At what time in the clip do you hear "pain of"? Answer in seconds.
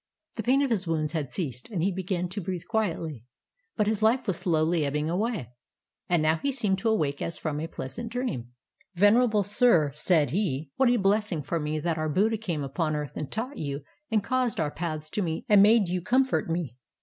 0.41-0.71